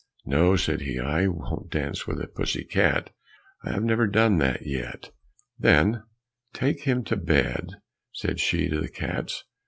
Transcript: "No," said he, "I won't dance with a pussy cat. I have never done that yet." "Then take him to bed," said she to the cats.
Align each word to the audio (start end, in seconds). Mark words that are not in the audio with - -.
"No," 0.25 0.55
said 0.55 0.81
he, 0.81 0.97
"I 0.99 1.27
won't 1.27 1.69
dance 1.69 2.07
with 2.07 2.19
a 2.19 2.25
pussy 2.27 2.63
cat. 2.63 3.11
I 3.63 3.69
have 3.73 3.83
never 3.83 4.07
done 4.07 4.39
that 4.39 4.65
yet." 4.65 5.11
"Then 5.59 6.01
take 6.53 6.85
him 6.85 7.03
to 7.03 7.15
bed," 7.15 7.73
said 8.11 8.39
she 8.39 8.67
to 8.67 8.81
the 8.81 8.89
cats. 8.89 9.43